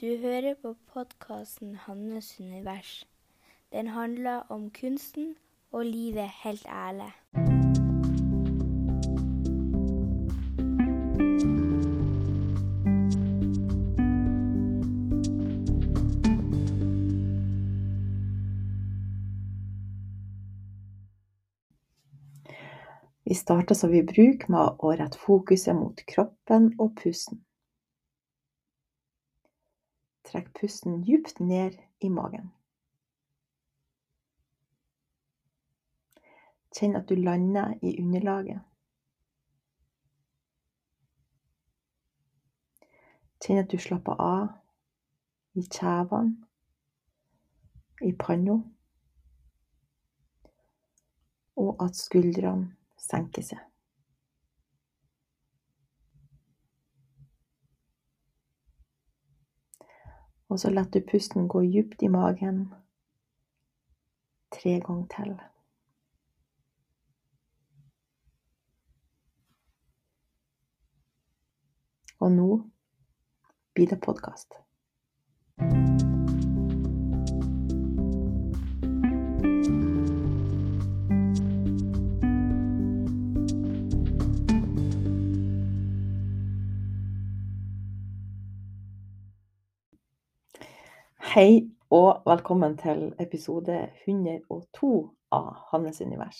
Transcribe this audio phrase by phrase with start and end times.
[0.00, 3.06] Du hører på podkasten 'Hannes univers'.
[3.72, 5.34] Den handler om kunsten
[5.72, 7.12] og livet helt ærlig.
[23.24, 27.44] Vi starter som vi bruker med å rette fokuset mot kroppen og pusten.
[30.30, 32.52] Trekk pusten djupt ned i magen.
[36.70, 38.60] Kjenn at du lander i underlaget.
[43.42, 44.44] Kjenn at du slapper av
[45.58, 46.36] i kjevene,
[48.06, 48.60] i panna,
[51.58, 52.70] og at skuldrene
[53.10, 53.69] senker seg.
[60.50, 62.74] Og så lar du pusten gå djupt i magen
[64.50, 65.38] tre ganger til.
[72.20, 72.48] Og nå
[73.74, 74.58] blir det podkast.
[91.30, 91.60] Hei
[91.94, 94.88] og velkommen til episode 102
[95.30, 96.38] av Hannes univers.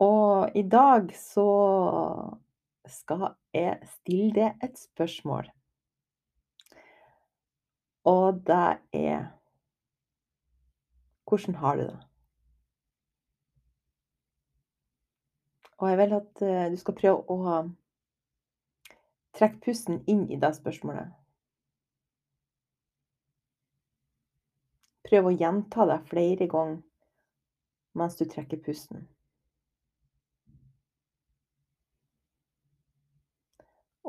[0.00, 1.44] Og i dag så
[2.88, 5.50] skal jeg stille deg et spørsmål.
[8.08, 9.26] Og det er
[11.28, 11.98] Hvordan har du det?
[15.76, 17.60] Og jeg vil at eh, du skal prøve å
[19.36, 21.12] trekke pusten inn i det spørsmålet.
[25.14, 26.80] Prøv å gjenta det flere ganger
[27.94, 29.04] mens du trekker pusten.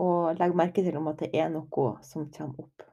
[0.01, 2.85] Og legg merke til om at det er noe som kommer opp.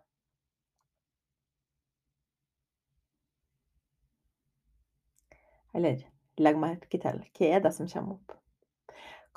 [5.72, 6.02] Eller
[6.36, 8.34] legg merke til hva er det som kommer opp.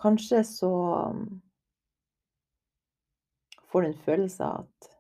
[0.03, 0.73] Kanskje så
[3.72, 4.91] får du en følelse av at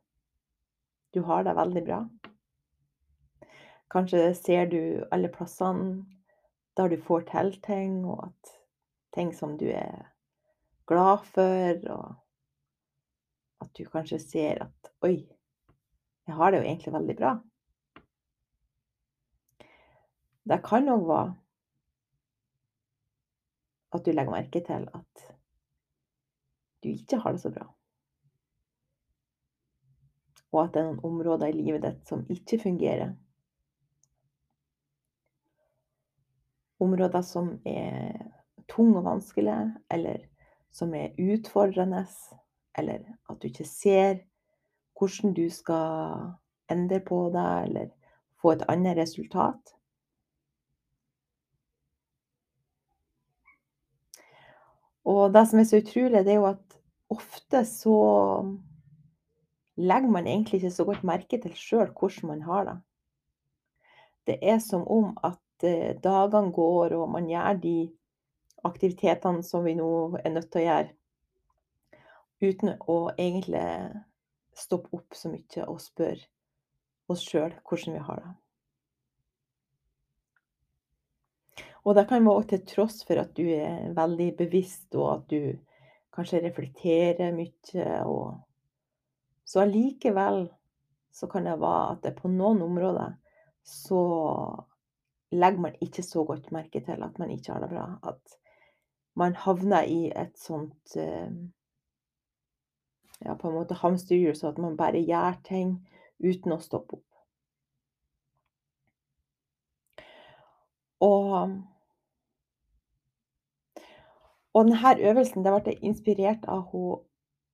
[1.11, 1.99] du har det veldig bra.
[3.95, 6.03] Kanskje ser du alle plassene
[6.75, 8.51] der du får til ting, og at
[9.15, 10.09] ting som du er
[10.87, 15.15] glad for, og at du kanskje ser at Oi,
[16.27, 17.33] jeg har det jo egentlig veldig bra.
[20.43, 21.33] Det kan òg være
[23.95, 25.27] at du legger merke til at
[26.83, 27.69] du ikke har det så bra.
[30.51, 33.15] Og at det er noen områder i livet ditt som ikke fungerer.
[36.85, 38.13] Områder som er
[38.71, 40.23] tunge og vanskelige, eller
[40.71, 42.05] som er utfordrende,
[42.77, 44.23] eller at du ikke ser
[44.95, 46.35] hvordan du skal
[46.71, 47.89] endre på det, eller
[48.41, 49.75] få et annet resultat.
[55.05, 56.77] Og det som er så utrolig, det er jo at
[57.13, 57.97] ofte så
[59.77, 62.77] legger man egentlig ikke så godt merke til sjøl hvordan man har det.
[64.25, 65.37] Det er som om at
[66.03, 67.77] dagene går, og man gjør de
[68.65, 69.89] aktivitetene som vi nå
[70.21, 70.93] er nødt til å gjøre,
[72.45, 73.67] uten å egentlig
[74.55, 76.25] stoppe opp så mye og spørre
[77.11, 78.33] oss sjøl hvordan vi har det.
[81.85, 85.53] Og det kan være til tross for at du er veldig bevisst, og at du
[86.15, 87.89] kanskje reflekterer mye.
[88.09, 88.39] Og
[89.45, 90.47] så allikevel
[91.13, 93.13] så kan det være at det på noen områder
[93.65, 94.01] så
[95.31, 97.85] legger man ikke så godt merke til at man ikke har det bra.
[98.03, 98.37] At
[99.15, 100.97] man havner i et sånt
[103.23, 105.69] Ja, på en måte hamsterhjul, så at man bare gjør ting
[106.19, 107.15] uten å stoppe opp.
[110.99, 111.55] Og
[114.55, 117.01] og denne øvelsen det ble inspirert av hun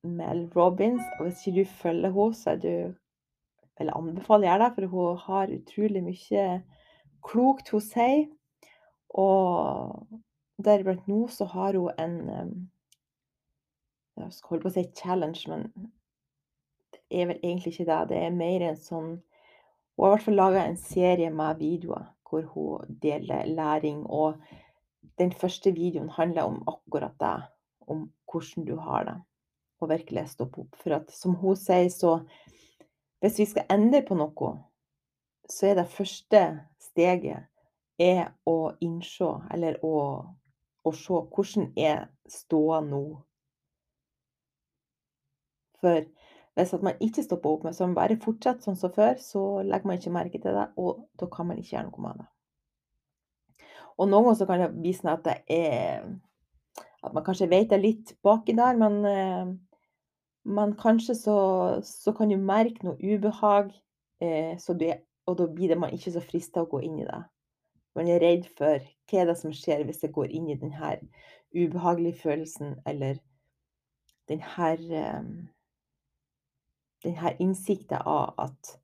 [0.02, 1.02] Mel Robbins.
[1.18, 2.94] Og hvis ikke du følger henne, så er du
[3.80, 6.42] Eller anbefaler jeg deg, for hun har utrolig mye
[7.24, 8.28] klokt hun sier.
[9.12, 10.06] Og
[10.62, 12.70] deriblant nå så har hun en
[14.16, 15.62] Jeg skal holde på å si challenge, men
[16.92, 18.00] det er vel egentlig ikke det.
[18.10, 19.12] Det er mer en sånn
[19.96, 24.06] Hun har i hvert fall laga en serie med videoer hvor hun deler læring.
[24.06, 24.40] og
[25.18, 27.42] den første videoen handler om akkurat det,
[27.86, 29.16] om hvordan du har det,
[29.80, 30.76] og virkelig stoppe opp.
[30.80, 32.20] For at som hun sier, så
[33.22, 34.48] Hvis vi skal endre på noe,
[35.46, 36.40] så er det første
[36.92, 37.48] steget
[38.00, 39.96] er å innse, eller å,
[40.84, 43.04] å se hvordan er ståa nå.
[45.82, 46.04] For
[46.56, 49.98] hvis man ikke stopper opp men man bare fortsetter sånn som før, så legger man
[49.98, 52.28] ikke merke til det, og da kan man ikke gjøre noe med det.
[54.00, 56.06] Og noen ganger kan det bli sånn at det er
[57.02, 59.48] At man kanskje vet det litt baki der, men, eh,
[60.54, 61.38] men kanskje så,
[61.82, 63.72] så kan du merke noe ubehag,
[64.22, 64.84] eh, så du,
[65.26, 67.20] og da blir det man ikke så frista å gå inn i det.
[67.96, 70.94] Man er redd for hva er det som skjer hvis jeg går inn i denne
[71.52, 73.20] ubehagelige følelsen, eller
[74.30, 75.50] denne
[77.02, 78.78] denne innsikten av at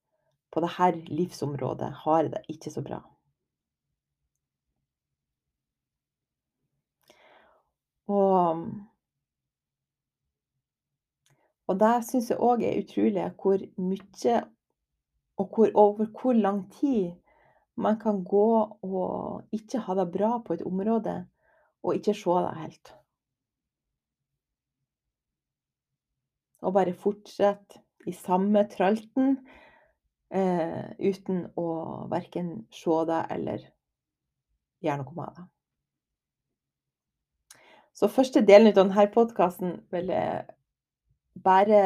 [0.50, 2.99] på dette livsområdet har jeg det ikke så bra.
[8.08, 8.62] Og,
[11.69, 14.38] og det syns jeg òg er utrolig hvor mye
[15.38, 17.12] og hvor, over hvor lang tid
[17.79, 18.46] man kan gå
[18.82, 21.29] og ikke ha det bra på et område,
[21.82, 22.94] og ikke se det helt.
[26.61, 29.37] Og bare fortsette i samme tralten
[30.35, 31.69] eh, uten å
[32.11, 33.62] verken se det eller
[34.82, 35.46] gjøre noe med det.
[37.94, 40.46] Så første delen av denne podkasten vil jeg
[41.44, 41.79] bare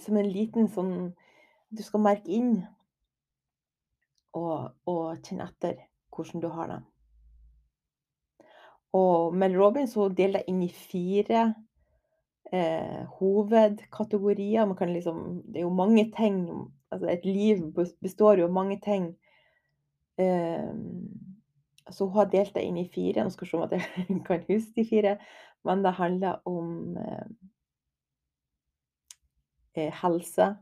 [0.00, 1.12] som en liten sånn
[1.74, 2.62] Du skal merke inn
[4.34, 5.78] og, og kjenne etter
[6.14, 6.80] hvordan du har det.
[8.94, 11.48] Og Mel Robins deler deg inn i fire
[12.52, 14.70] eh, hovedkategorier.
[14.86, 17.58] Liksom Det er jo mange ting Altså, et liv
[18.02, 19.08] består jo av mange ting.
[20.18, 20.68] Eh,
[21.90, 23.24] så hun har delt det inn i fire.
[23.24, 25.16] Nå skal vi se om jeg kan huske de fire.
[25.66, 27.26] Men det handler om eh,
[29.74, 30.52] eh helse.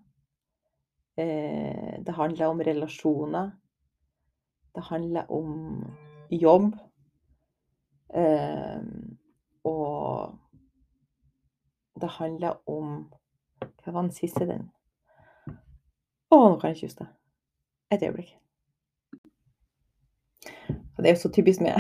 [1.20, 3.50] Eh, det handler om relasjoner.
[4.74, 5.84] Det handler om
[6.30, 6.72] jobb.
[8.14, 8.82] Eh,
[9.64, 10.38] og
[12.00, 13.10] det handler om
[13.82, 14.70] Hva var den siste den?
[16.32, 17.12] Å, nå kan jeg ikke huske det.
[17.92, 18.32] Et øyeblikk.
[21.02, 21.78] Det er jo så typisk meg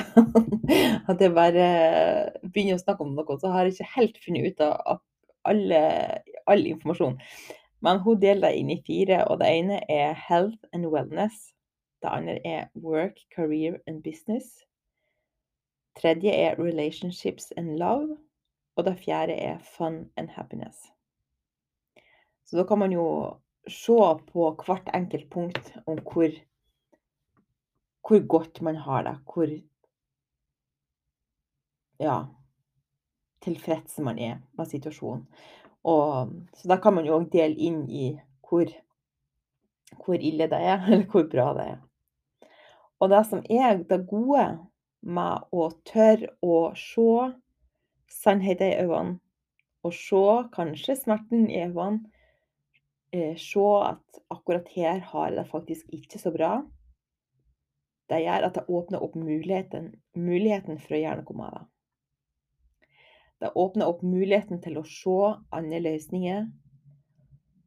[1.10, 1.66] at jeg bare
[2.42, 5.02] begynner å snakke om noe, så har jeg ikke helt funnet ut av
[5.48, 5.82] alle,
[6.50, 7.18] all informasjon.
[7.82, 11.52] Men hun deler det inn i fire, og det ene er health and wellness.
[12.02, 14.64] Det andre er work, career and business.
[16.00, 18.18] Tredje er relationships and love.
[18.76, 20.76] Og det fjerde er fun and happiness.
[22.44, 23.36] Så da kan man jo
[23.68, 23.98] se
[24.32, 26.32] på hvert enkelt punkt om hvor,
[28.08, 29.18] hvor godt man har det.
[29.34, 29.46] Hvor
[32.00, 32.24] ja,
[33.42, 35.26] tilfreds man er med situasjonen.
[35.84, 38.12] Og, så da kan man jo òg dele inn i
[38.48, 38.70] hvor,
[40.04, 41.80] hvor ille det er, eller hvor bra det er.
[43.02, 44.46] Og det som er det gode
[45.02, 47.32] med å tørre å se
[48.22, 49.18] sannheten i øynene.
[49.82, 52.04] Og se kanskje smerten i øynene.
[53.12, 56.52] Eh, se at akkurat her har jeg det faktisk ikke så bra.
[58.08, 61.62] Det gjør at det åpner opp muligheten, muligheten for å gjøre noe med det.
[63.42, 65.18] Det åpner opp muligheten til å se
[65.50, 66.46] andre løsninger.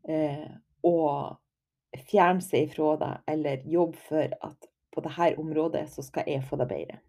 [0.07, 0.47] Eh,
[0.87, 6.43] og fjerne seg ifra det, eller jobbe for at på dette området så skal jeg
[6.47, 6.99] få det bedre.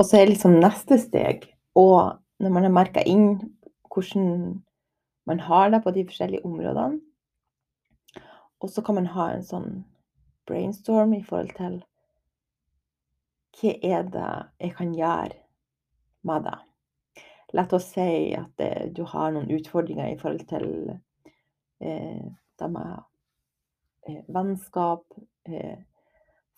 [0.00, 1.44] Og så er liksom neste steg
[1.76, 3.34] Og når man har merka inn
[3.92, 4.62] hvordan
[5.28, 7.00] man har det på de forskjellige områdene,
[8.60, 9.68] og så kan man ha en sånn
[10.48, 11.78] brainstorm i forhold til
[13.60, 14.32] hva er det
[14.62, 15.38] jeg kan gjøre
[16.28, 16.58] med det?
[17.56, 20.66] La oss si at eh, du har noen utfordringer i forhold til
[21.82, 22.26] eh,
[22.60, 23.09] det med
[24.08, 25.04] eh, vennskap,
[25.44, 25.78] eh,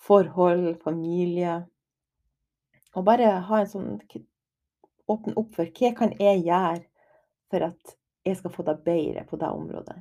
[0.02, 1.62] forhold, familie.
[2.94, 3.90] Og bare ha en sånn
[5.11, 6.84] Åpne opp for hva kan jeg gjøre
[7.50, 7.94] for at
[8.25, 9.96] jeg skal få det bedre på det området.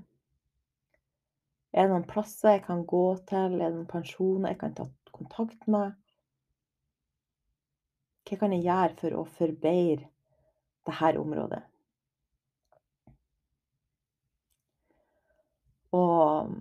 [1.74, 3.58] Er det noen plasser jeg kan gå til?
[3.58, 5.98] Er det noen pensjoner jeg kan ta kontakt med?
[8.28, 10.10] Hva kan jeg gjøre for å forbedre
[10.88, 11.64] dette området?
[15.98, 16.54] Og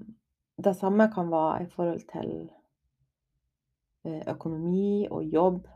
[0.64, 2.32] det samme kan være i forhold til
[4.04, 5.68] eh, økonomi og jobb.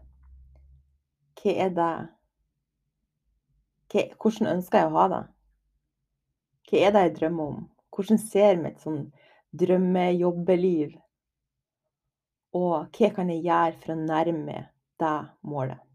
[1.40, 1.94] Hva er det
[3.94, 5.22] Hvordan ønsker jeg å ha det?
[6.66, 7.60] Hva er det jeg drømmer om?
[7.94, 9.04] Hvordan ser mitt sånn
[9.54, 10.96] drømmejobbeliv?
[12.58, 14.58] Og hva kan jeg gjøre for å nærme
[14.98, 15.93] det målet?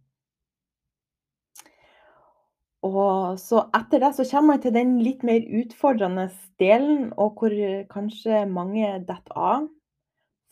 [2.86, 6.30] Og så etter det så kommer man til den litt mer utfordrende
[6.62, 7.56] delen, og hvor
[7.92, 9.68] kanskje mange detter av.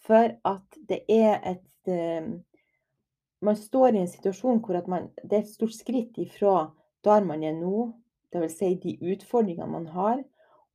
[0.08, 2.28] For at det er et eh,
[3.40, 6.72] Man står i en situasjon hvor man Det er et stort skritt ifra
[7.06, 7.92] der man er nå,
[8.34, 8.56] dvs.
[8.58, 10.24] Si de utfordringene man har,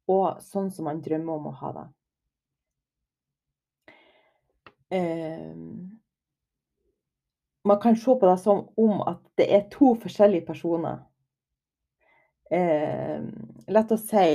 [0.09, 1.87] og sånn som man drømmer om å ha det.
[4.92, 5.56] Eh,
[7.64, 11.02] man kan se på det som om at det er to forskjellige personer.
[12.52, 13.23] Eh,
[13.73, 14.26] la oss si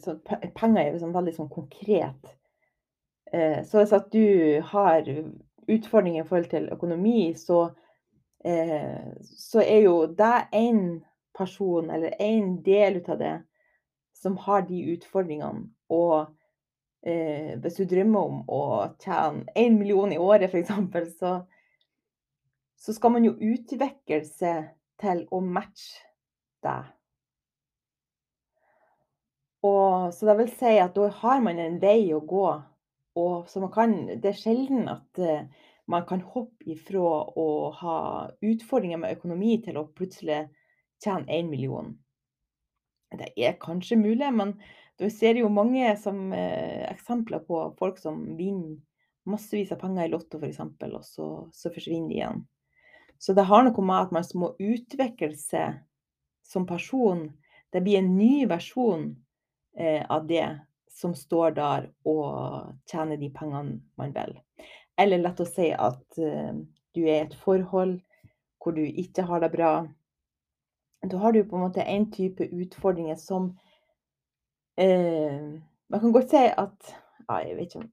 [0.00, 2.30] så Penger er sånn veldig sånn konkret.
[3.32, 5.08] Eh, så hvis at du har
[5.68, 7.66] utfordringer i forhold til økonomi, så,
[8.44, 11.02] eh, så er jo det én
[11.34, 13.34] person, eller én del ut av det,
[14.14, 15.68] som har de utfordringene.
[15.90, 16.30] Og
[17.04, 18.62] eh, hvis du drømmer om å
[19.02, 21.36] tjene én million i året, f.eks., så,
[22.76, 26.06] så skal man jo utvikle seg til å matche
[26.64, 26.80] det.
[29.64, 32.46] Og, så det vil si at da har man en vei å gå.
[33.20, 35.46] Og så kan, det er sjelden at uh,
[35.90, 37.98] man kan hoppe ifra å ha
[38.44, 40.44] utfordringer med økonomi til å plutselig
[41.02, 41.92] tjene én million.
[43.14, 44.56] Det er kanskje mulig, men
[44.98, 48.80] du ser jo mange som, uh, eksempler på folk som vinner
[49.24, 52.44] massevis av penger i Lotto f.eks., og så, så forsvinner de igjen.
[53.18, 55.78] Så det har noe med at man må utvikle seg
[56.44, 57.30] som person.
[57.72, 59.23] Det blir en ny versjon eh,
[59.74, 60.46] av det
[60.94, 64.36] som står der og tjener de pengene man vil.
[65.00, 66.54] Eller lett å si at eh,
[66.94, 67.98] du er i et forhold
[68.62, 69.72] hvor du ikke har det bra.
[71.04, 73.50] Da har du på en måte en type utfordringer som
[74.80, 75.60] eh,
[75.92, 76.94] Man kan godt si at
[77.28, 77.88] ja, jeg vet ikke,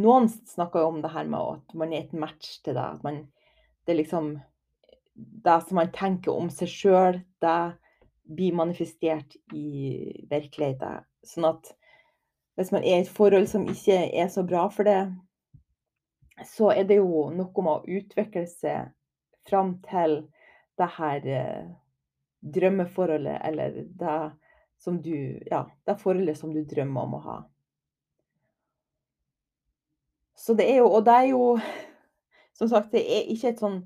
[0.00, 2.84] Noen snakker om det her med at man er et match til det.
[2.84, 3.24] At man,
[3.86, 4.28] det er liksom
[5.14, 7.56] det som man tenker om seg sjøl, det
[8.30, 11.02] blir manifestert i virkeligheten.
[11.26, 11.74] Sånn at
[12.58, 15.00] hvis man er i et forhold som ikke er så bra for det,
[16.46, 18.90] så er det jo noe med å utvikle seg
[19.48, 20.22] fram til
[20.80, 21.70] det her eh,
[22.40, 24.18] drømmeforholdet, eller det
[24.80, 27.38] som du Ja, det forholdet som du drømmer om å ha.
[30.40, 31.58] Så det er jo Og det er jo
[32.56, 33.82] Som sagt, det er ikke et sånn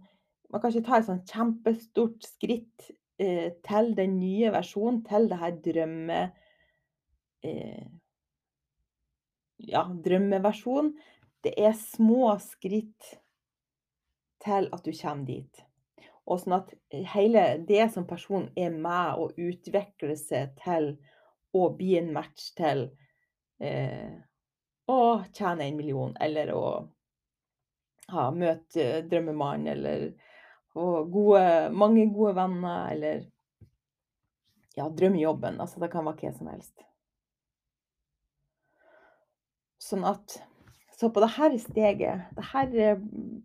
[0.52, 5.38] Man kan ikke ta et sånn kjempestort skritt eh, til den nye versjonen, til det
[5.40, 6.20] her drømme
[7.44, 7.84] eh,
[9.56, 10.94] ja, drømmeversjon.
[11.44, 13.14] Det er små skritt
[14.44, 15.64] til at du kommer dit.
[16.24, 16.70] Og sånn at
[17.12, 20.94] hele det som person er med og utvikler seg til
[21.54, 22.86] å bli en match til
[23.60, 24.14] eh,
[24.90, 25.00] å
[25.36, 26.64] tjene en million, eller å
[28.12, 30.08] ha, møte drømmemannen, eller
[30.74, 33.22] gode, mange gode venner, eller
[34.74, 35.60] ja, drømmejobben.
[35.60, 36.74] Altså det kan være hva som helst.
[39.84, 40.40] Sånn at
[40.94, 42.84] Så på dette steget, dette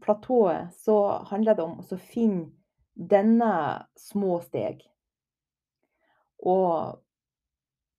[0.03, 2.51] platået, så handler det om å finne
[2.93, 3.53] denne
[3.97, 4.83] små steg.
[6.45, 6.99] Og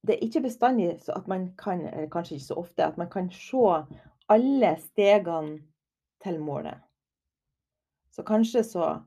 [0.07, 3.27] det er ikke bestandig at man kan, eller kanskje ikke så ofte, at man kan
[3.35, 3.65] se
[4.31, 5.59] alle stegene
[6.23, 6.79] til målet.
[8.15, 8.99] Så kanskje så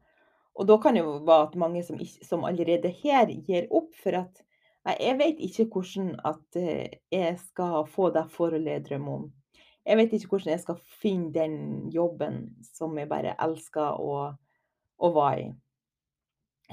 [0.53, 4.19] Og da kan det jo være at mange som, som allerede her gir opp, for
[4.19, 4.43] at
[4.83, 8.25] Nei, jeg vet ikke hvordan at eh, jeg skal få det
[8.89, 9.31] drømmer om.
[9.85, 14.33] Jeg vet ikke hvordan jeg skal finne den jobben som jeg bare elsker å,
[14.99, 15.51] å være i.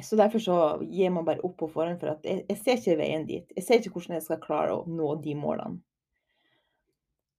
[0.02, 2.99] Så derfor så gir man bare opp på forhånd, for at jeg, jeg, ser ikke
[3.02, 3.52] veien dit.
[3.57, 5.83] Jeg ser ikke hvordan jeg skal klare å nå de målene.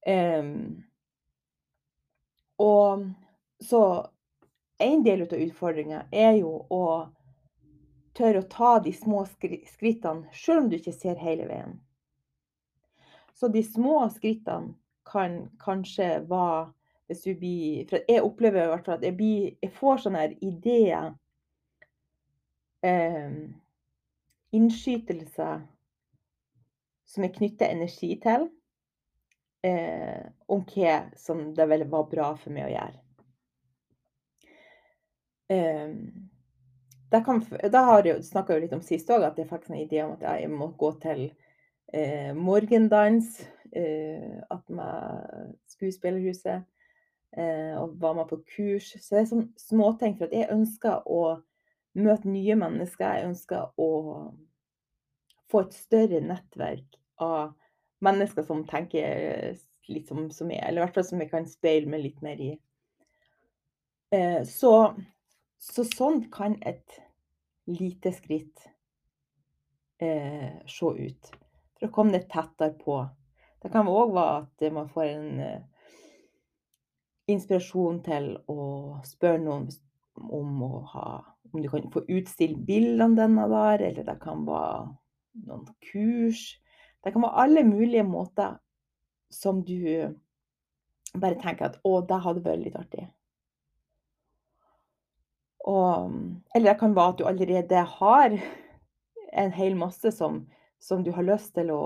[0.02, 0.82] Um,
[2.62, 3.06] og
[3.62, 3.82] så
[4.82, 6.84] en del av utfordringa er jo å
[8.16, 11.78] tør å ta de små skrittene, selv om du ikke ser hele veien.
[13.34, 14.74] Så de små skrittene
[15.08, 16.70] kan kanskje være
[17.10, 20.22] hvis du blir For jeg opplever i hvert fall at jeg, blir, jeg får sånne
[20.40, 21.10] ideer
[22.86, 23.34] eh,
[24.56, 25.64] Innskytelser
[27.12, 28.46] som jeg knytter energi til,
[29.66, 33.00] eh, om hva som det ville var bra for meg å gjøre.
[35.52, 35.96] Eh,
[37.20, 37.42] kan,
[37.72, 40.22] da har jeg snakka litt om sist òg, at jeg fikk en idé om at
[40.24, 41.26] jeg må gå til
[41.92, 43.42] eh, morgendans.
[43.72, 46.64] Eh, med Skuespillerhuset.
[47.36, 48.92] Eh, og var med på kurs.
[49.00, 50.18] Så det er sånn småting.
[50.18, 51.22] For at jeg ønsker å
[51.98, 53.16] møte nye mennesker.
[53.16, 53.90] Jeg ønsker å
[55.52, 57.54] få et større nettverk av
[58.04, 59.56] mennesker som tenker
[59.88, 62.40] litt som, som jeg, eller i hvert fall som jeg kan speile meg litt mer
[62.40, 62.52] i.
[64.12, 64.92] Eh, så
[65.62, 66.98] så sånn kan et
[67.70, 68.64] lite skritt
[70.02, 71.34] eh, se ut.
[71.78, 72.98] For å komme det tettere på.
[73.62, 75.84] Det kan òg være at man får en eh,
[77.30, 78.64] inspirasjon til å
[79.06, 79.68] spørre noen
[80.22, 81.06] om å ha
[81.52, 84.86] Om du kan få utstilt bildene dine der, eller det kan være
[85.44, 86.46] noen kurs.
[87.04, 88.54] Det kan være alle mulige måter
[89.28, 90.16] som du
[91.12, 93.10] bare tenker at 'Å, det hadde vært litt artig'.
[95.68, 96.10] Og
[96.54, 98.34] eller det kan være at du allerede har
[99.32, 100.44] en hel masse som
[100.82, 101.82] som du har lyst til å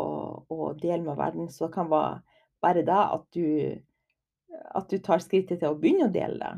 [0.49, 1.51] å dele med verden.
[1.53, 2.23] Så det kan være
[2.65, 3.47] bare det at du
[4.73, 6.55] at du tar skrittet til å begynne å dele det.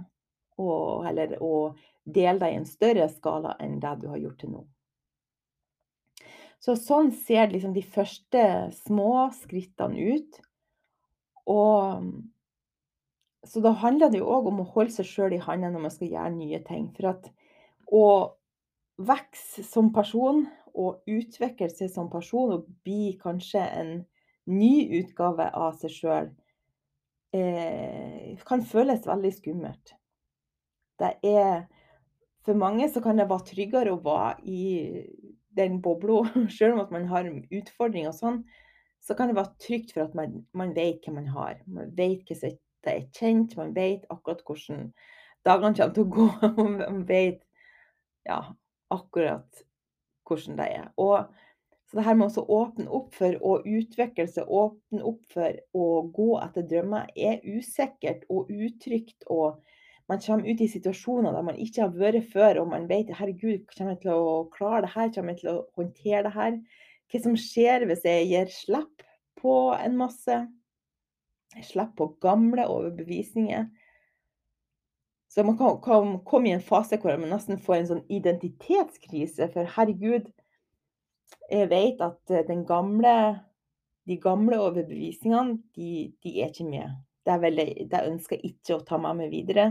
[0.62, 4.54] Og eller å dele det i en større skala enn det du har gjort til
[4.54, 4.64] nå.
[6.62, 8.42] Så sånn ser liksom de første
[8.80, 10.40] små skrittene ut.
[11.48, 12.08] Og
[13.46, 15.94] så da handler det jo òg om å holde seg sjøl i handa når man
[15.94, 16.88] skal gjøre nye ting.
[16.96, 17.28] For at
[17.94, 18.04] å
[18.98, 20.44] vokse som person
[20.78, 23.92] og utvikle seg som person og bli kanskje en
[24.50, 26.28] ny utgave av seg sjøl,
[27.36, 29.94] eh, kan føles veldig skummelt.
[30.98, 31.66] Det er
[32.48, 35.02] For mange så kan det være tryggere å være i
[35.52, 36.22] den bobla,
[36.54, 38.38] sjøl om at man har utfordringer og sånn.
[39.04, 41.58] Så kan det være trygt for at man, man vet hva man har.
[41.66, 42.54] Man vet hva som
[42.88, 44.88] det er kjent, man vet akkurat hvordan
[45.44, 46.28] dagene kommer til å gå.
[46.78, 47.44] Man vet
[48.28, 48.40] ja,
[48.92, 49.62] akkurat
[50.28, 50.88] hvordan det er.
[50.96, 51.28] Og
[51.88, 56.28] så det her med å åpne opp for å utvikle åpne opp for å gå
[56.42, 59.24] etter drømmer, er usikkert og utrygt.
[59.32, 59.56] Og
[60.08, 63.64] man kommer ut i situasjoner der man ikke har vært før, og man vet herregud,
[63.72, 65.14] kommer jeg til å klare det her?
[65.16, 66.60] Kommer jeg til å håndtere det her?
[67.08, 69.08] Hva som skjer hvis jeg gir slipp
[69.40, 70.42] på en masse?
[71.56, 73.68] Jeg slipper på gamle overbevisninger.
[75.28, 79.50] Så man kan, kan komme i en fase hvor man nesten får en sånn identitetskrise.
[79.52, 80.30] For herregud,
[81.52, 83.14] jeg vet at den gamle,
[84.08, 86.96] de gamle overbevisningene, de, de er ikke med.
[87.24, 89.70] Det, er veldig, det ønsker jeg ikke å ta med meg videre.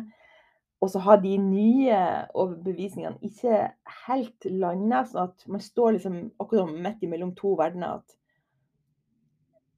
[0.81, 1.97] Og så har de nye
[2.37, 3.63] overbevisningene ikke
[4.05, 7.97] helt landa, sånn at man står liksom akkurat midt mellom to verdener.
[7.97, 8.17] At,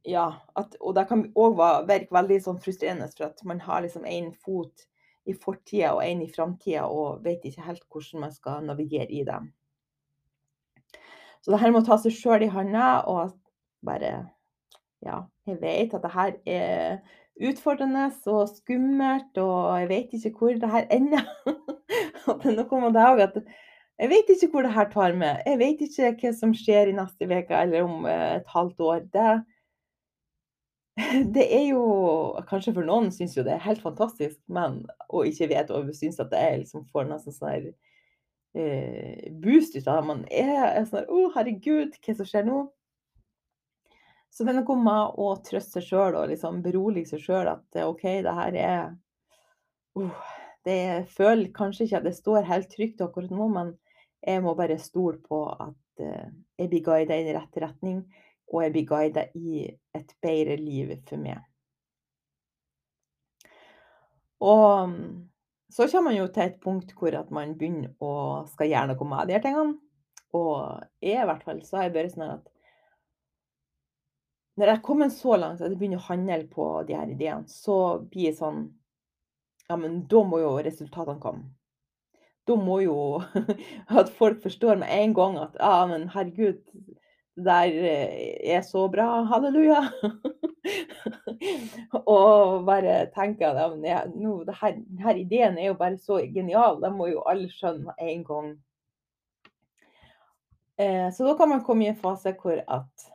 [0.07, 1.59] ja, at, og det kan òg
[1.89, 4.85] virke veldig sånn frustrerende, for at man har liksom én fot
[5.29, 9.23] i fortida og én i framtida, og vet ikke helt hvordan man skal navigere i
[9.27, 9.39] det.
[11.41, 13.37] Så det her med å ta seg sjøl i handa og
[13.85, 14.27] bare
[14.99, 16.97] Ja, jeg vet at det her er
[17.39, 21.23] utfordrende og skummelt, og jeg vet ikke hvor det her ender.
[22.27, 23.37] at det er noe med det òg at
[23.99, 25.39] jeg vet ikke hvor det her tar med.
[25.45, 29.01] Jeg vet ikke hva som skjer i neste uke eller om et halvt år.
[29.11, 29.31] Det,
[31.35, 31.83] det er jo
[32.49, 36.19] Kanskje for noen syns jo det er helt fantastisk, men og ikke vet og syns
[36.21, 37.69] at det er liksom får nesten sånn her
[38.57, 40.07] eh, boost ut av det.
[40.09, 42.63] Man er, er sånn Å, oh, herregud, hva som skjer nå?
[44.29, 47.79] Så det er noe med å trøste seg sjøl og liksom berolige seg sjøl at
[47.81, 48.91] OK, det her er
[49.97, 50.27] uh,
[50.67, 53.73] det føler kanskje ikke at det står helt trygt akkurat nå, men
[54.21, 58.03] jeg må bare stole på at uh, jeg blir guidet i rett retning,
[58.49, 59.65] og jeg blir guida i
[59.97, 61.41] et bedre liv for meg.
[64.39, 64.95] Og
[65.69, 69.09] så kommer man jo til et punkt hvor at man begynner å skal gjøre noe
[69.11, 69.77] med de her tingene.
[70.37, 72.49] Og jeg i hvert fall så har jeg bare sånn at
[74.59, 77.47] når jeg er kommet så langt at jeg begynner å handle på de her ideene,
[77.47, 78.67] så blir jeg sånn
[79.69, 81.43] Ja, men da må jo resultatene komme.
[82.49, 82.95] Da må jo
[84.01, 86.63] at folk forstår med en gang at ja, men herregud,
[87.45, 89.23] der eh, er så bra.
[89.29, 89.81] Halleluja.
[92.15, 96.81] og bare tenker at denne ideen er jo bare så genial.
[96.83, 98.49] Det må jo alle skjønne med en gang.
[100.79, 103.09] Eh, så da kan man komme i en fase hvor at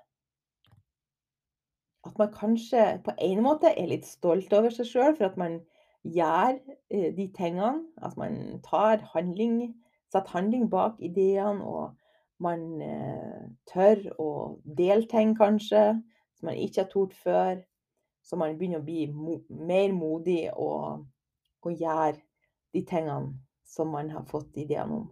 [2.05, 5.63] at man kanskje på en måte er litt stolt over seg sjøl for at man
[6.05, 6.59] gjør
[6.93, 7.87] eh, de tingene.
[8.05, 9.75] At man tar handling,
[10.13, 11.95] setter handling bak ideene, og
[12.43, 14.31] man eh, tør å
[14.65, 15.85] dele ting kanskje
[16.35, 17.63] som man ikke har tort før.
[18.25, 21.05] Så man begynner å bli mo mer modig og,
[21.63, 22.17] og gjøre
[22.75, 23.35] de tingene
[23.69, 25.09] som man har fått ideene om.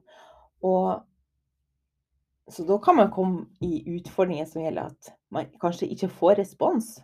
[0.65, 6.41] Og så da kan man komme i utfordringer som gjelder at man kanskje ikke får
[6.43, 6.97] respons.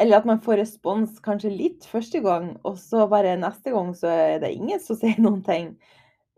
[0.00, 4.08] Eller at man får respons kanskje litt første gang, og så bare neste gang så
[4.08, 5.74] er det ingen som sier noen ting.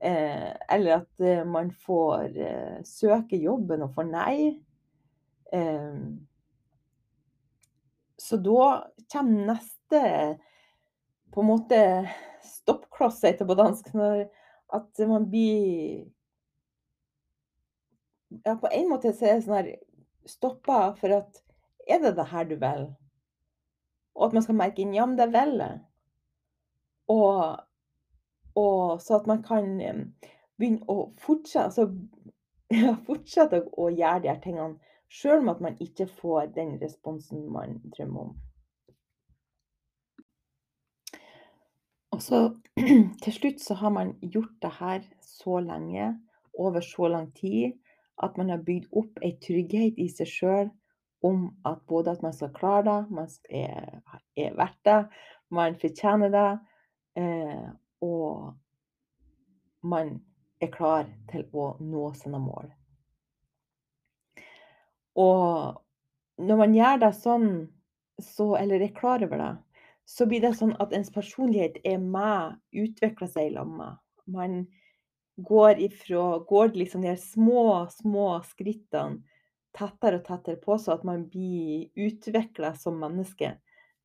[0.05, 4.37] Eh, eller at eh, man får eh, søke jobben og får nei.
[8.19, 8.65] Så da
[9.13, 10.01] kommer neste
[11.31, 11.79] på en måte
[12.43, 13.93] stoppkloss, heter det på dansk.
[13.95, 14.25] Når
[14.75, 16.11] at man blir
[18.43, 19.69] Ja, på en måte så er det sånn her
[20.27, 21.39] Stoppa for at
[21.87, 22.89] Er det det her du vil?
[24.17, 25.79] Og at man skal merke inn ja, men det vil jeg.
[27.13, 27.63] Og,
[28.55, 29.79] og så at man kan
[30.59, 31.89] begynne å fortsette, altså,
[32.85, 34.79] ja, fortsette å gjøre de her tingene,
[35.11, 38.35] sjøl om at man ikke får den responsen man drømmer om.
[42.15, 42.41] Og så
[43.25, 46.15] til slutt så har man gjort det her så lenge,
[46.55, 47.73] over så lang tid,
[48.23, 50.69] at man har bygd opp ei trygghet i seg sjøl
[51.27, 53.97] om at både at man skal klare det, man er,
[54.39, 55.01] er verdt det,
[55.51, 56.51] man fortjener det,
[57.19, 57.65] eh,
[58.05, 58.55] og
[59.85, 60.17] man
[60.63, 62.71] er klar til å nå sine mål.
[65.21, 67.51] Og når man gjør det sånn,
[68.23, 69.53] så, eller er klar over det,
[70.05, 73.71] så blir det sånn at ens personlighet er med, utvikler seg i lag.
[74.31, 74.65] Man
[75.37, 79.23] går ifra Går liksom de små, små skrittene
[79.75, 83.57] tettere og tettere på, så at man blir utvikla som menneske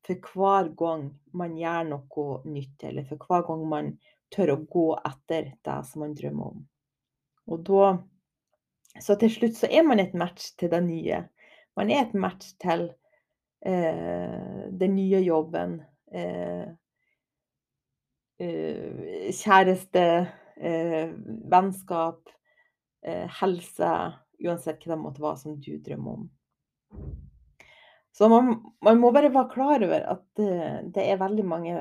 [0.06, 3.90] for hver gang man gjør noe nytt, eller for hver gang man
[4.32, 6.62] tør å gå etter det som man drømmer om.
[7.50, 7.98] Og da
[8.98, 11.20] Så til slutt så er man et match til det nye.
[11.78, 12.88] Man er et match til
[13.62, 15.76] eh, den nye jobben.
[16.10, 16.66] Eh,
[18.42, 20.26] eh, kjæreste,
[20.58, 21.14] eh,
[21.54, 22.34] vennskap,
[23.06, 23.94] eh, helse.
[24.42, 26.30] Uansett hva det måtte være som du drømmer om.
[28.16, 30.52] Så man, man må bare være klar over at det,
[30.94, 31.76] det er veldig mange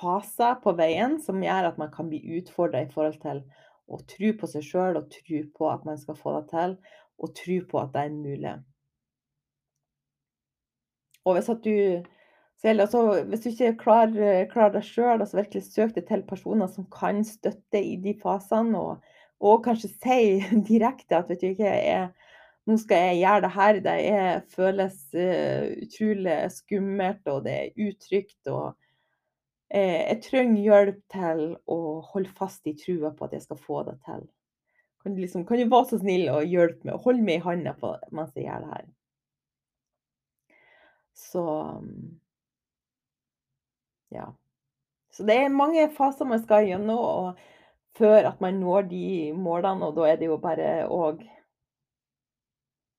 [0.00, 3.42] faser på veien som gjør at man kan bli utfordra i forhold til
[3.90, 6.76] å tro på seg sjøl og tro på at man skal få det til,
[7.20, 8.54] og tro på at det er mulig.
[11.26, 11.74] Og hvis du
[12.64, 16.86] altså, hvis du ikke klarer, klarer deg sjøl, altså virkelig søk deg til personer som
[16.92, 19.04] kan støtte i de fasene, og,
[19.40, 20.20] og kanskje si
[20.70, 22.10] direkte at vet du ikke, jeg,
[22.68, 23.80] nå skal jeg gjøre det her.
[23.84, 28.40] Det er, føles uh, utrolig skummelt, og det er utrygt.
[28.46, 28.74] og
[29.74, 31.80] uh, jeg trenger hjelp til å
[32.12, 34.28] holde fast i trua på at jeg skal få det til.
[35.00, 37.72] Kan du, liksom, kan du være så snill og hjelpe meg, holde meg i handa
[38.12, 38.90] mens jeg gjør det her?
[41.16, 41.44] Så
[44.10, 44.26] Ja.
[45.10, 47.34] Så det er mange faser man skal gjennom
[47.98, 51.24] før at man når de målene, og da er det jo bare òg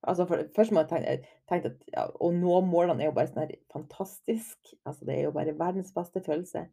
[0.02, 3.30] Altså for, først må jeg tenke, tenke at ja, å nå målene er jo bare
[3.30, 4.74] sånn fantastisk.
[4.86, 6.66] Altså det er jo bare verdens beste følelse.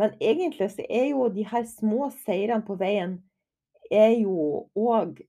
[0.00, 3.20] Men egentlig så er jo de her små seirene på veien
[3.92, 5.22] er jo òg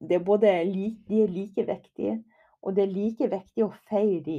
[0.00, 2.14] Det er både like, de er like viktige,
[2.64, 4.38] og det er like viktig å feire de.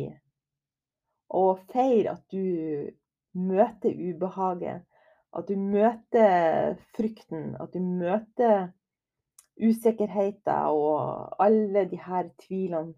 [1.37, 2.89] Og feire at du
[3.37, 4.81] møter ubehaget.
[5.37, 7.53] At du møter frykten.
[7.61, 8.71] At du møter
[9.61, 12.93] usikkerheter og alle de her tvilene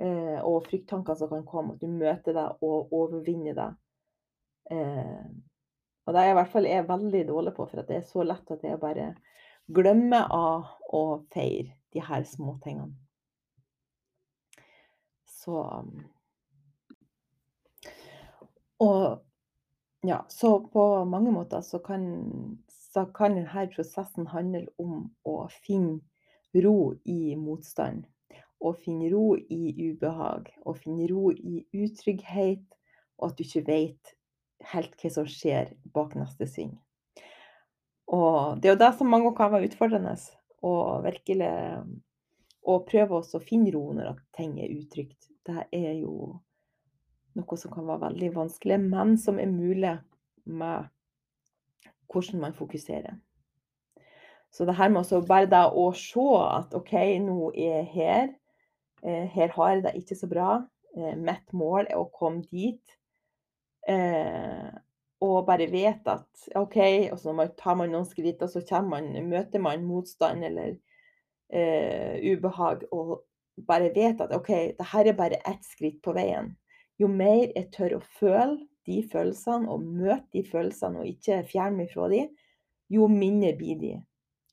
[0.00, 3.78] eh, og frykttankene som kan komme, at du møter deg og overvinner deg.
[4.70, 5.26] Eh,
[6.06, 8.24] og det er jeg i hvert fall er veldig dårlig på, for det er så
[8.26, 9.12] lett at jeg bare
[9.70, 12.94] glemmer av å feire de her småtingene.
[15.40, 15.60] Så
[18.80, 19.20] Og
[20.08, 22.04] ja, så på mange måter så kan
[22.92, 26.00] så kan denne prosessen handle om å finne
[26.64, 28.06] ro i motstand.
[28.60, 32.66] Å finne ro i ubehag, å finne ro i utrygghet,
[33.20, 34.14] og at du ikke vet
[34.72, 36.74] helt hva som skjer bak neste sving.
[38.10, 40.14] Og det er jo det som mange ganger kan være utfordrende.
[40.66, 41.50] Og virkelig
[42.68, 45.30] å prøve å finne ro når ting er utrygt.
[45.46, 46.40] Det er jo
[47.38, 49.94] noe som kan være veldig vanskelig, men som er mulig
[50.50, 50.90] med
[52.12, 53.16] hvordan man fokuserer.
[54.50, 58.30] Så det her med også bare da å se at OK, nå er jeg her.
[59.06, 60.50] Eh, her har jeg det ikke så bra.
[60.96, 62.96] Eh, mitt mål er å komme dit.
[63.88, 64.70] Eh,
[65.20, 66.78] og bare vet at OK,
[67.12, 70.78] og så tar man noen skritt, og så man, møter man motstand eller
[71.52, 72.86] uh, ubehag.
[72.90, 73.20] Og
[73.68, 76.54] bare vet at OK, det her er bare ett skritt på veien.
[77.00, 78.56] Jo mer jeg tør å føle
[78.90, 82.24] de følelsene og møte de følelsene og ikke fjerne meg fra de,
[82.90, 83.96] jo mindre blir de.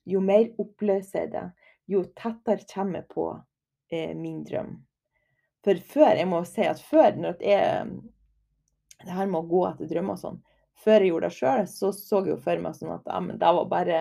[0.08, 1.46] Jo mer oppløser jeg det,
[1.92, 3.26] jo tettere kommer jeg på
[3.92, 4.76] eh, min drøm.
[5.66, 7.90] For før, jeg må si at før, når jeg
[9.04, 10.38] Det her med å gå etter drømmer og sånn.
[10.82, 13.38] Før jeg gjorde det sjøl, så så jeg jo for meg sånn at ja, men
[13.38, 14.00] det var bare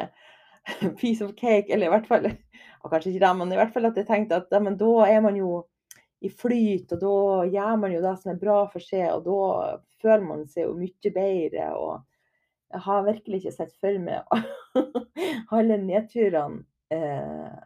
[1.01, 1.68] piece of cake.
[1.68, 2.31] Eller i hvert fall
[2.87, 5.20] Kanskje ikke det, men i hvert fall at jeg tenkte at ja, men da er
[5.25, 5.64] man jo
[6.24, 7.16] i flyt, og da
[7.52, 10.76] gjør man jo det som er bra for seg, og da føler man seg jo
[10.79, 11.66] mye bedre.
[11.76, 14.24] Og jeg har virkelig ikke sett for meg
[15.57, 17.59] alle nedturene eh,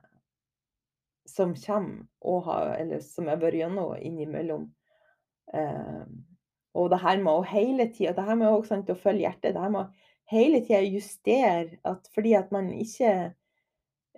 [1.30, 2.04] som kommer,
[2.48, 4.66] har, eller som jeg har vært gjennom innimellom.
[5.54, 6.04] Eh,
[6.78, 9.54] og det her med å hele tida Det her med å følge hjertet.
[9.54, 13.32] Det her med å hele tida justere at fordi at man ikke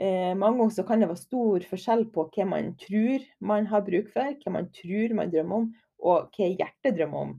[0.00, 3.84] eh, Mange ganger så kan det være stor forskjell på hva man tror man har
[3.86, 7.34] bruk for, hva man tror man drømmer om, og hva hjertet drømmer om.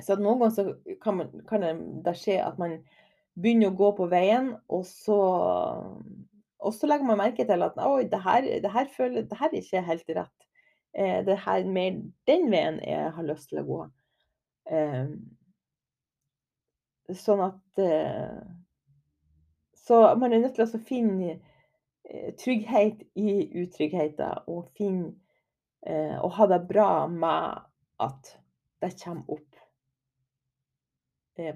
[0.00, 1.66] Så noen ganger så kan, man, kan
[2.04, 2.78] det skje at man
[3.40, 5.18] begynner å gå på veien, og så,
[6.60, 9.52] og så legger man merke til at oi, det her, det her, føler, det her
[9.52, 10.48] er ikke helt rett.
[10.92, 13.82] Eh, det her mer den veien jeg har lyst til å gå.
[14.70, 15.12] Eh,
[17.16, 18.40] sånn at eh,
[19.80, 21.38] Så man er nødt til å finne
[22.38, 25.12] trygghet i utryggheten, og finne
[25.86, 27.60] eh, og ha det bra med
[28.00, 28.34] at
[28.80, 29.46] det kommer opp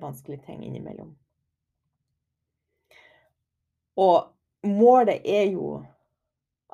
[0.01, 1.11] vanskelige ting innimellom.
[4.01, 4.33] Og
[4.67, 5.85] målet er jo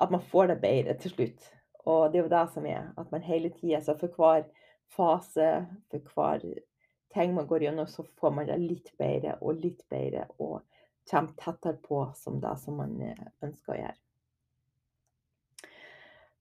[0.01, 1.49] at man får det bedre til slutt.
[1.85, 2.89] Og det er jo det som er.
[2.97, 4.47] At man hele tida, så for hver
[4.95, 5.49] fase,
[5.91, 6.45] for hver
[7.13, 10.25] ting man går gjennom, så får man det litt bedre og litt bedre.
[10.39, 10.61] Og
[11.09, 13.99] kommer tettere på som det som man eh, ønsker å gjøre.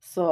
[0.01, 0.27] Så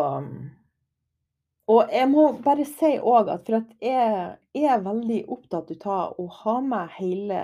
[1.69, 6.25] Og jeg må bare si òg at for at jeg er veldig opptatt av å
[6.41, 7.41] ha med hele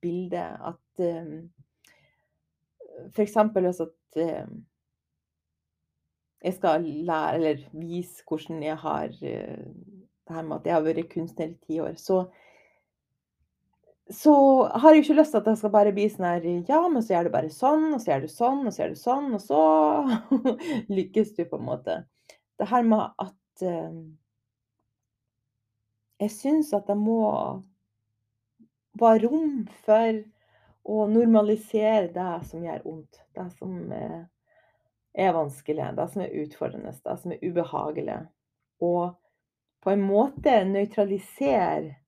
[0.00, 0.56] bildet.
[0.64, 1.50] At um,
[3.12, 3.36] f.eks.
[3.36, 4.54] hvis at um,
[6.40, 9.68] jeg skal lære eller vise hvordan jeg har uh,
[10.30, 12.22] det her med at jeg har vært kunstner i ti år, så,
[14.10, 14.34] så
[14.66, 17.14] har jeg ikke lyst til at det skal bare bli sånn her Ja, men så
[17.14, 19.42] gjør du bare sånn, og så gjør du sånn, og så gjør du sånn, og
[19.44, 19.60] så
[20.96, 21.96] lykkes du, på en måte.
[22.58, 24.00] Det her med at eh,
[26.20, 27.22] Jeg syns at det må
[29.00, 30.18] være rom for
[30.90, 33.22] å normalisere det som gjør vondt.
[33.36, 38.18] Det som er vanskelig, det som er utfordrende, det som er ubehagelig.
[38.84, 39.14] Og
[39.80, 41.99] på en måte nøytralisere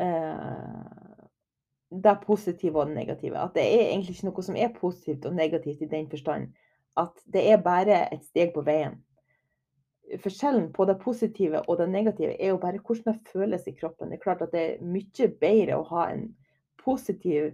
[0.00, 3.38] eh, det positive og det negative.
[3.38, 6.50] At det er egentlig ikke noe som er positivt og negativt i den forstand
[6.98, 8.98] at det er bare et steg på veien.
[10.22, 14.10] Forskjellen på det positive og det negative er jo bare hvordan det føles i kroppen.
[14.10, 16.30] Det er klart at det er mye bedre å ha en
[16.80, 17.52] positiv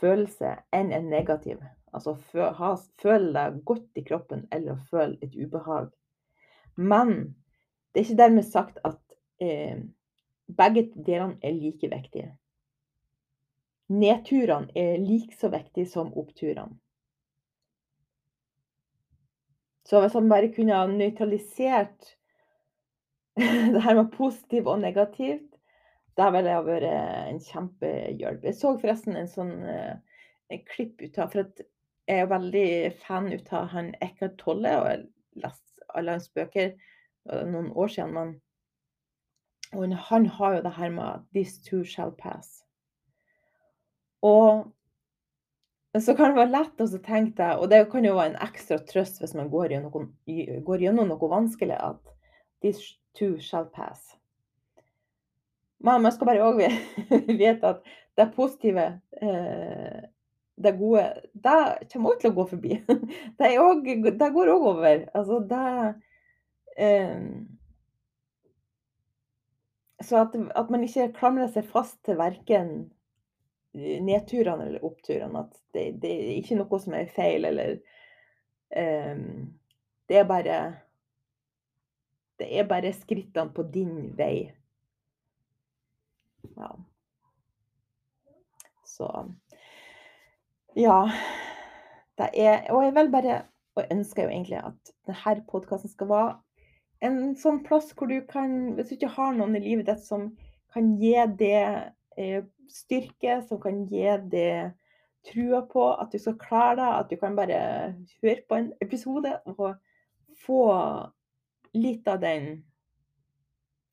[0.00, 1.62] følelse enn en negativ.
[1.92, 5.90] Altså føle deg godt i kroppen eller føle et ubehag.
[6.76, 7.34] Men
[7.92, 9.00] det er ikke dermed sagt at
[9.40, 9.80] eh,
[10.56, 12.32] begge delene er like viktige.
[13.92, 16.78] Nedturene er like så viktige som oppturene.
[19.84, 22.12] Så hvis han bare kunne ha nøytralisert
[23.74, 25.50] det her med positivt og negativt,
[26.16, 28.44] det ville ha vært en kjempehjelp.
[28.44, 29.94] Jeg så forresten en sånn eh,
[30.52, 32.68] en klipp ut av For jeg er veldig
[33.04, 36.74] fan ut av han Eckhart Tolle, og jeg lest alle hans bøker
[37.48, 38.16] noen år siden.
[38.16, 38.34] Men,
[39.72, 42.64] og han har jo det her med 'This too shall pass'.
[44.22, 44.72] Og
[46.00, 48.78] så kan det være lett å tenke deg, og det kan jo være en ekstra
[48.78, 50.12] trøst hvis man går gjennom,
[50.64, 52.00] går gjennom noe vanskelig, at
[52.62, 54.16] 'this too shall pass'.
[55.80, 56.62] Men man skal bare òg
[57.42, 57.82] vite at
[58.16, 60.00] det positive, eh,
[60.62, 62.80] det gode, det kommer òg til å gå forbi.
[63.38, 65.06] Det, også, det går òg over.
[65.14, 65.94] Altså, det
[66.76, 67.58] Ehm,
[70.02, 72.72] så at, at, man ikke klamrer seg fast til verken
[73.74, 75.44] nedturene eller oppturene.
[75.44, 77.76] At det, det, er ikke noe som er feil, eller
[78.76, 79.52] um,
[80.08, 80.58] Det er bare
[82.40, 84.52] Det er bare skrittene på din vei.
[86.56, 86.72] Ja.
[88.84, 89.08] Så
[90.76, 91.00] Ja.
[92.18, 93.42] Det er Og jeg vil bare
[93.76, 96.32] Og ønsker jo egentlig at denne podkasten skal være
[97.02, 100.30] en sånn plass hvor du kan, hvis du ikke har noen i livet ditt som
[100.72, 101.64] kan gi det
[102.16, 104.72] eh, styrke, som kan gi det
[105.26, 107.58] trua på at du skal klare det, at du kan bare
[108.22, 109.74] høre på en episode og
[110.42, 110.62] få
[111.78, 112.62] litt av den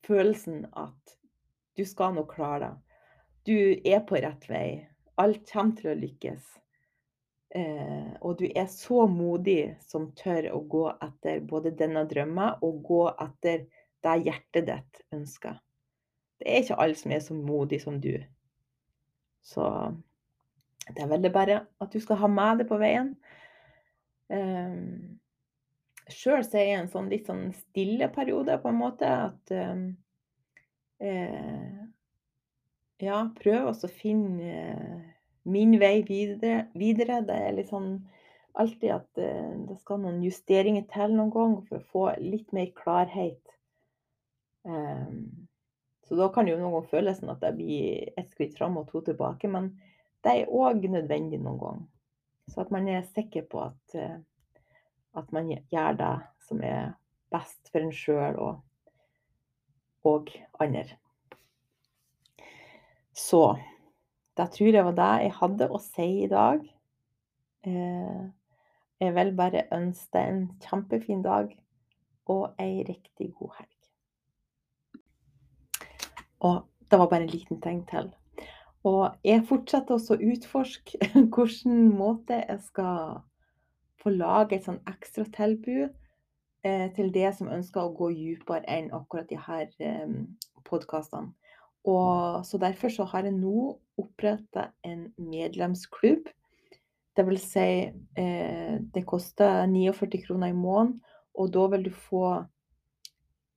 [0.06, 1.18] følelsen at
[1.78, 2.72] du skal nå klare det.
[3.48, 3.56] Du
[3.88, 4.66] er på rett vei.
[5.20, 6.42] Alt kommer til å lykkes.
[7.50, 12.82] Eh, og du er så modig som tør å gå etter både denne drømmen og
[12.86, 13.64] gå etter
[14.04, 15.58] det hjertet ditt ønsker.
[16.40, 18.14] Det er ikke alle som er så modig som du.
[19.42, 19.66] Så
[20.86, 23.14] det er veldig bare at du skal ha med det på veien.
[24.30, 24.78] Eh,
[26.10, 29.10] Sjøl er jeg i en sånn litt sånn stille periode, på en måte.
[29.30, 29.84] At um,
[31.02, 31.86] eh,
[33.00, 35.09] Ja, prøve å finne
[35.42, 36.66] min vei videre.
[36.74, 37.20] videre.
[37.26, 37.92] Det er sånn
[38.58, 42.72] alltid at eh, det skal noen justeringer til noen gang for å få litt mer
[42.76, 43.42] klarhet.
[44.66, 45.48] Um,
[46.04, 48.90] så da kan jo noen ganger føles som at det blir ett skritt fram og
[48.90, 49.70] to tilbake, men
[50.24, 51.86] det er òg nødvendig noen ganger.
[52.50, 54.18] Så at man er sikker på at, uh,
[55.16, 56.14] at man gjør det
[56.48, 56.92] som er
[57.30, 58.60] best for en sjøl og,
[60.10, 60.98] og andre.
[63.14, 63.44] Så
[64.40, 66.62] det tror jeg var det jeg hadde å si i dag.
[67.66, 68.30] Uh,
[69.00, 71.52] jeg vil bare ønske deg en kjempefin dag
[72.30, 73.76] og ei riktig god helg.
[76.40, 78.10] Og det var bare en liten ting til.
[78.84, 81.00] Og jeg fortsetter også å utforske
[81.34, 83.20] hvilken måte jeg skal
[84.00, 85.90] få lage et sånn ekstra tilbud
[86.64, 90.16] eh, til det som ønsker å gå dypere enn akkurat de her eh,
[90.64, 91.34] podkastene.
[91.88, 96.28] Og så derfor så har jeg nå oppretta en medlemsklubb
[97.16, 101.00] det vil si, eh, det koster 49 kroner i måneden,
[101.34, 102.24] og da vil du få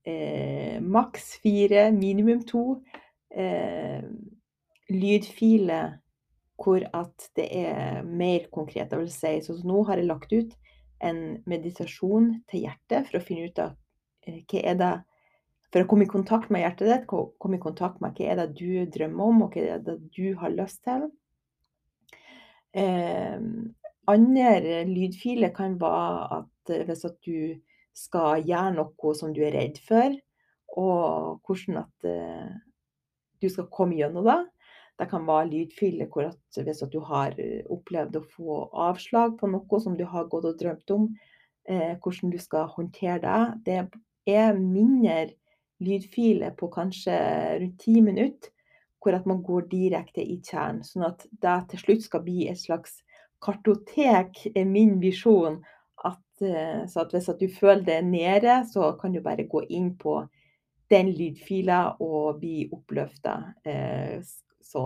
[0.05, 2.83] eh, maks fire, minimum to
[3.31, 4.03] eh,
[4.89, 5.99] lydfiler
[6.63, 8.91] hvor at det er mer konkret.
[8.91, 10.53] Det vil si, så nå har jeg lagt ut
[11.03, 13.73] en meditasjon til hjertet for å finne ut av
[14.27, 14.93] eh, hva er det
[15.73, 18.49] For å komme i kontakt med hjertet ditt, komme i kontakt med hva er det
[18.59, 21.07] du drømmer om, og hva er det du har lyst til.
[22.77, 23.39] Eh,
[24.13, 27.57] andre lydfiler kan være at eh, hvis at du
[27.97, 30.13] skal gjøre noe som du er redd for,
[30.77, 32.53] og hvordan at eh,
[33.41, 34.39] du skal komme gjennom det.
[35.01, 39.37] Det kan være lydfiler hvor at hvis at du har eh, opplevd å få avslag
[39.39, 41.07] på noe som du har gått og drømt om,
[41.69, 43.79] eh, hvordan du skal håndtere det.
[44.25, 45.33] Det er mindre
[45.83, 47.15] lydfiler på kanskje
[47.59, 48.53] rundt ti minutter
[49.03, 50.83] hvor at man går direkte i kjernen.
[50.87, 53.01] Sånn at det til slutt skal bli et slags
[53.43, 55.59] kartotek, er min visjon.
[56.07, 59.65] At, eh, så at hvis at du føler det nede, så kan du bare gå
[59.69, 60.21] inn på
[60.91, 63.35] den lydfila og bli oppløfta.
[63.65, 64.21] Eh,
[64.63, 64.85] så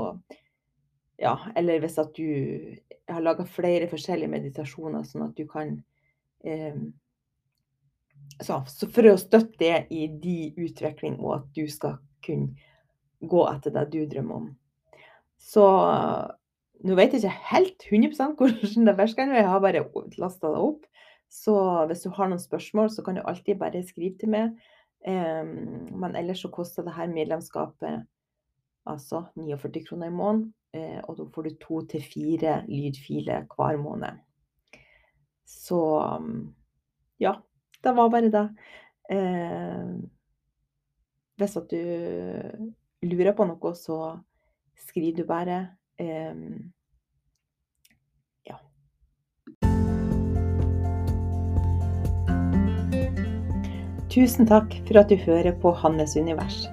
[1.18, 2.78] ja, eller hvis at du
[3.10, 5.78] har laga flere forskjellige meditasjoner, sånn at du kan
[6.46, 6.78] eh,
[8.42, 12.54] så, så, for å støtte det i de utvikling, og at du skal kunne
[13.22, 14.50] gå etter det du drømmer om.
[15.42, 15.64] Så
[16.86, 19.86] nå vet jeg ikke helt 100% hvordan det virker jeg har bare
[20.22, 20.84] lasta det opp.
[21.28, 21.54] Så
[21.90, 24.54] hvis du har noen spørsmål, så kan du alltid bare skrive til meg.
[25.08, 28.06] Um, men ellers så koster det her medlemskapet
[28.88, 30.54] altså 49 kroner i måneden.
[30.76, 34.24] Uh, og da får du to til fire lydfiler hver måned.
[35.48, 35.82] Så
[37.24, 37.38] ja,
[37.88, 38.48] det var bare det.
[39.10, 39.92] Eh,
[41.38, 44.18] hvis at du lurer på noe, så
[44.88, 45.60] skriver du bare.
[46.02, 46.34] Eh,
[48.50, 48.58] ja.
[54.12, 56.66] Tusen takk for at du hører på Hannes univers.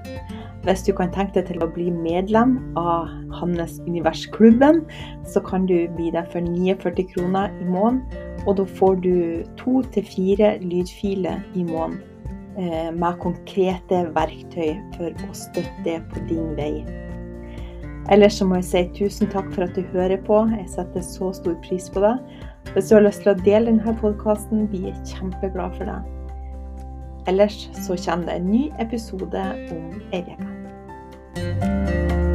[0.65, 4.81] Hvis du kan tenke deg til å bli medlem av Hannes univers-klubben,
[5.29, 8.34] så kan du bli det for 49 kroner i måneden.
[8.47, 9.15] Og da får du
[9.61, 12.03] to til fire lydfiler i måneden
[12.55, 16.85] Eh, med konkrete verktøy for å støtte på din vei.
[18.15, 20.39] Ellers så må jeg si tusen takk for at du hører på.
[20.53, 22.15] Jeg setter så stor pris på det.
[22.77, 25.99] Hvis du har lyst til å dele denne podkasten, blir jeg kjempeglad for det.
[27.33, 32.34] Ellers så kommer det en ny episode om ei uke.